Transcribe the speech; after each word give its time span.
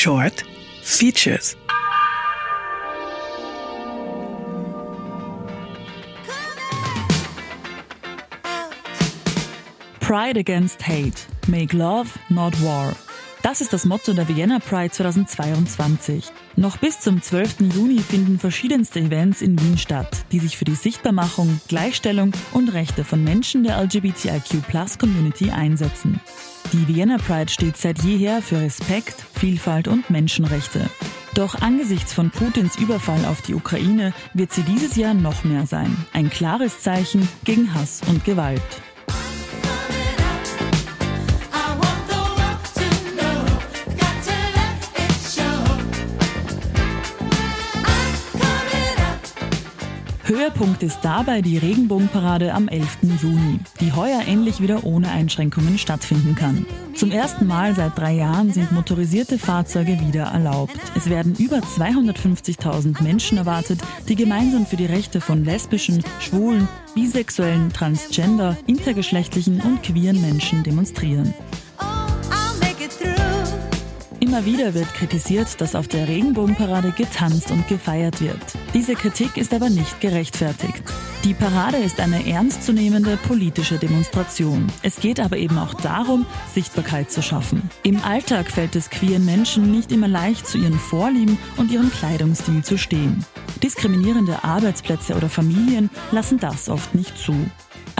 Short 0.00 0.42
Features. 0.80 1.56
Pride 10.00 10.38
against 10.38 10.80
Hate. 10.80 11.26
Make 11.48 11.74
Love, 11.74 12.16
not 12.30 12.58
War. 12.62 12.94
Das 13.42 13.62
ist 13.62 13.72
das 13.72 13.86
Motto 13.86 14.12
der 14.12 14.28
Vienna 14.28 14.58
Pride 14.58 14.90
2022. 14.90 16.30
Noch 16.56 16.76
bis 16.76 17.00
zum 17.00 17.22
12. 17.22 17.72
Juni 17.74 17.98
finden 18.00 18.38
verschiedenste 18.38 19.00
Events 19.00 19.40
in 19.40 19.58
Wien 19.58 19.78
statt, 19.78 20.26
die 20.30 20.40
sich 20.40 20.58
für 20.58 20.66
die 20.66 20.74
Sichtbarmachung, 20.74 21.58
Gleichstellung 21.66 22.32
und 22.52 22.74
Rechte 22.74 23.02
von 23.02 23.24
Menschen 23.24 23.64
der 23.64 23.80
LGBTIQ-Plus-Community 23.82 25.52
einsetzen. 25.52 26.20
Die 26.72 26.86
Vienna 26.86 27.16
Pride 27.16 27.50
steht 27.50 27.78
seit 27.78 28.02
jeher 28.02 28.42
für 28.42 28.60
Respekt, 28.60 29.24
Vielfalt 29.32 29.88
und 29.88 30.10
Menschenrechte. 30.10 30.90
Doch 31.34 31.62
angesichts 31.62 32.12
von 32.12 32.30
Putins 32.30 32.76
Überfall 32.76 33.24
auf 33.24 33.40
die 33.40 33.54
Ukraine 33.54 34.12
wird 34.34 34.52
sie 34.52 34.62
dieses 34.62 34.96
Jahr 34.96 35.14
noch 35.14 35.44
mehr 35.44 35.64
sein. 35.64 35.96
Ein 36.12 36.28
klares 36.28 36.80
Zeichen 36.80 37.26
gegen 37.44 37.72
Hass 37.72 38.02
und 38.06 38.24
Gewalt. 38.24 38.60
Höhepunkt 50.30 50.84
ist 50.84 51.00
dabei 51.02 51.42
die 51.42 51.58
Regenbogenparade 51.58 52.54
am 52.54 52.68
11. 52.68 52.98
Juni, 53.20 53.58
die 53.80 53.92
heuer 53.92 54.22
endlich 54.28 54.60
wieder 54.60 54.84
ohne 54.84 55.10
Einschränkungen 55.10 55.76
stattfinden 55.76 56.36
kann. 56.36 56.66
Zum 56.94 57.10
ersten 57.10 57.48
Mal 57.48 57.74
seit 57.74 57.98
drei 57.98 58.12
Jahren 58.12 58.52
sind 58.52 58.70
motorisierte 58.70 59.40
Fahrzeuge 59.40 59.98
wieder 59.98 60.26
erlaubt. 60.26 60.78
Es 60.94 61.10
werden 61.10 61.34
über 61.34 61.56
250.000 61.56 63.02
Menschen 63.02 63.38
erwartet, 63.38 63.80
die 64.08 64.14
gemeinsam 64.14 64.66
für 64.66 64.76
die 64.76 64.86
Rechte 64.86 65.20
von 65.20 65.44
lesbischen, 65.44 66.04
schwulen, 66.20 66.68
bisexuellen, 66.94 67.72
transgender, 67.72 68.56
intergeschlechtlichen 68.68 69.60
und 69.60 69.82
queeren 69.82 70.20
Menschen 70.20 70.62
demonstrieren. 70.62 71.34
Immer 74.30 74.44
wieder 74.44 74.74
wird 74.74 74.94
kritisiert, 74.94 75.60
dass 75.60 75.74
auf 75.74 75.88
der 75.88 76.06
Regenbogenparade 76.06 76.92
getanzt 76.92 77.50
und 77.50 77.66
gefeiert 77.66 78.20
wird. 78.20 78.38
Diese 78.74 78.94
Kritik 78.94 79.36
ist 79.36 79.52
aber 79.52 79.70
nicht 79.70 80.00
gerechtfertigt. 80.00 80.84
Die 81.24 81.34
Parade 81.34 81.78
ist 81.78 81.98
eine 81.98 82.24
ernstzunehmende 82.24 83.16
politische 83.26 83.78
Demonstration. 83.78 84.68
Es 84.84 85.00
geht 85.00 85.18
aber 85.18 85.36
eben 85.36 85.58
auch 85.58 85.74
darum, 85.74 86.26
Sichtbarkeit 86.54 87.10
zu 87.10 87.22
schaffen. 87.22 87.68
Im 87.82 88.04
Alltag 88.04 88.52
fällt 88.52 88.76
es 88.76 88.88
queeren 88.88 89.24
Menschen 89.24 89.72
nicht 89.72 89.90
immer 89.90 90.06
leicht, 90.06 90.46
zu 90.46 90.58
ihren 90.58 90.78
Vorlieben 90.78 91.36
und 91.56 91.72
ihrem 91.72 91.90
Kleidungsstil 91.90 92.62
zu 92.62 92.78
stehen. 92.78 93.24
Diskriminierende 93.64 94.44
Arbeitsplätze 94.44 95.16
oder 95.16 95.28
Familien 95.28 95.90
lassen 96.12 96.38
das 96.38 96.68
oft 96.68 96.94
nicht 96.94 97.18
zu. 97.18 97.34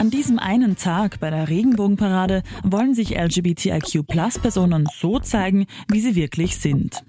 An 0.01 0.09
diesem 0.09 0.39
einen 0.39 0.77
Tag 0.77 1.19
bei 1.19 1.29
der 1.29 1.47
Regenbogenparade 1.47 2.41
wollen 2.63 2.95
sich 2.95 3.19
LGBTIQ-Plus-Personen 3.19 4.87
so 4.99 5.19
zeigen, 5.19 5.67
wie 5.89 6.01
sie 6.01 6.15
wirklich 6.15 6.57
sind. 6.57 7.03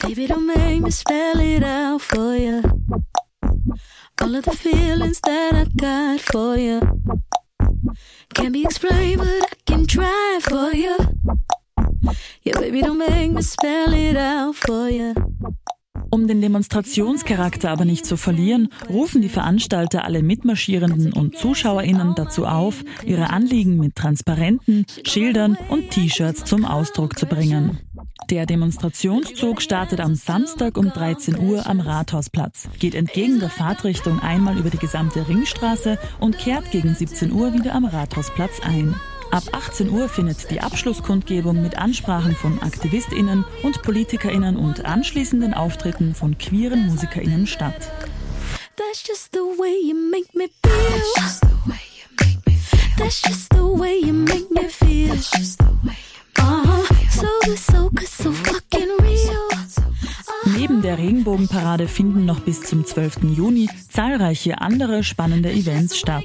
Baby, 0.00 0.26
don't 0.26 0.44
make 0.44 0.82
me 0.82 0.92
spell 0.92 1.40
it 1.40 1.64
out 1.64 2.02
for 2.02 2.34
you. 2.34 2.60
All 4.20 4.36
of 4.36 4.44
the 4.44 4.50
feelings 4.50 5.18
that 5.22 5.54
I 5.54 5.64
got 5.80 6.20
for 6.20 6.58
you. 6.58 6.80
Can't 8.34 8.52
be 8.52 8.64
explained, 8.64 9.22
but 9.22 9.42
I 9.42 9.56
can 9.64 9.86
try 9.86 10.40
for 10.42 10.74
you. 10.74 10.94
Yeah, 12.42 12.60
baby, 12.60 12.82
don't 12.82 12.98
make 12.98 13.32
me 13.32 13.40
spell 13.40 13.94
it 13.94 14.18
out 14.18 14.56
for 14.56 14.90
you. 14.90 15.14
Um 16.14 16.28
den 16.28 16.40
Demonstrationscharakter 16.40 17.72
aber 17.72 17.84
nicht 17.84 18.06
zu 18.06 18.16
verlieren, 18.16 18.68
rufen 18.88 19.20
die 19.20 19.28
Veranstalter 19.28 20.04
alle 20.04 20.22
Mitmarschierenden 20.22 21.12
und 21.12 21.36
ZuschauerInnen 21.36 22.14
dazu 22.14 22.46
auf, 22.46 22.84
ihre 23.04 23.30
Anliegen 23.30 23.78
mit 23.78 23.96
Transparenten, 23.96 24.86
Schildern 25.04 25.58
und 25.70 25.90
T-Shirts 25.90 26.44
zum 26.44 26.66
Ausdruck 26.66 27.18
zu 27.18 27.26
bringen. 27.26 27.80
Der 28.30 28.46
Demonstrationszug 28.46 29.60
startet 29.60 29.98
am 29.98 30.14
Samstag 30.14 30.78
um 30.78 30.90
13 30.90 31.36
Uhr 31.36 31.66
am 31.66 31.80
Rathausplatz, 31.80 32.68
geht 32.78 32.94
entgegen 32.94 33.40
der 33.40 33.50
Fahrtrichtung 33.50 34.20
einmal 34.20 34.56
über 34.56 34.70
die 34.70 34.78
gesamte 34.78 35.26
Ringstraße 35.26 35.98
und 36.20 36.38
kehrt 36.38 36.70
gegen 36.70 36.94
17 36.94 37.32
Uhr 37.32 37.54
wieder 37.54 37.74
am 37.74 37.86
Rathausplatz 37.86 38.60
ein. 38.62 38.94
Ab 39.34 39.42
18 39.50 39.90
Uhr 39.90 40.08
findet 40.08 40.48
die 40.52 40.60
Abschlusskundgebung 40.60 41.60
mit 41.60 41.76
Ansprachen 41.76 42.36
von 42.36 42.62
AktivistInnen 42.62 43.44
und 43.64 43.82
PolitikerInnen 43.82 44.56
und 44.56 44.84
anschließenden 44.84 45.54
Auftritten 45.54 46.14
von 46.14 46.38
queeren 46.38 46.86
MusikerInnen 46.86 47.48
statt. 47.48 47.90
That's 48.76 49.04
just 49.04 49.32
the 49.32 49.40
way 49.40 49.74
you 49.88 49.96
make 49.96 50.28
me 50.38 50.44
feel. 50.64 50.72
That's 52.96 53.22
just 53.22 53.48
the 53.50 53.58
way 53.58 53.98
you 54.00 54.12
make 54.12 54.48
me 54.52 54.68
feel. 54.68 55.16
Feel. 55.16 55.64
So 57.10 57.26
so 57.56 57.90
so 58.06 58.32
fucking 58.32 58.88
real. 59.00 59.54
Neben 60.56 60.80
der 60.80 60.98
Regenbogenparade 60.98 61.88
finden 61.88 62.24
noch 62.24 62.38
bis 62.38 62.60
zum 62.60 62.84
12. 62.84 63.24
Juni 63.36 63.68
zahlreiche 63.90 64.60
andere 64.60 65.02
spannende 65.02 65.50
Events 65.50 65.98
statt. 65.98 66.22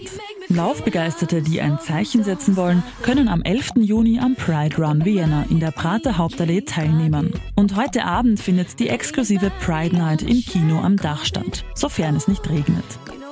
Laufbegeisterte, 0.49 1.43
die 1.43 1.61
ein 1.61 1.79
Zeichen 1.79 2.23
setzen 2.23 2.55
wollen, 2.55 2.83
können 3.03 3.27
am 3.27 3.43
11. 3.43 3.71
Juni 3.77 4.19
am 4.19 4.35
Pride 4.35 4.77
Run 4.77 5.05
Vienna 5.05 5.45
in 5.49 5.59
der 5.59 5.71
Prater 5.71 6.17
Hauptallee 6.17 6.61
teilnehmen. 6.61 7.33
Und 7.55 7.75
heute 7.75 8.03
Abend 8.03 8.39
findet 8.39 8.79
die 8.79 8.89
exklusive 8.89 9.51
Pride 9.63 9.95
Night 9.95 10.23
im 10.23 10.41
Kino 10.41 10.79
am 10.79 10.97
Dach 10.97 11.23
statt, 11.23 11.63
sofern 11.75 12.15
es 12.15 12.27
nicht 12.27 12.49
regnet. 12.49 12.83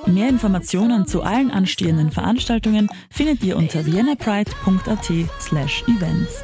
Mehr 0.06 0.30
Informationen 0.30 1.08
zu 1.08 1.24
allen 1.24 1.52
anstehenden 1.52 2.12
Veranstaltungen 2.12 2.88
findet 3.10 3.44
ihr 3.44 3.58
unter 3.58 3.86
viennapride.at 3.86 5.12
slash 5.40 5.84
events. 5.88 6.44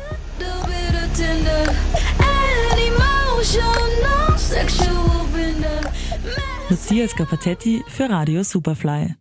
Lucia 6.69 7.07
Scapatetti 7.07 7.83
für 7.88 8.09
Radio 8.09 8.44
Superfly. 8.44 9.16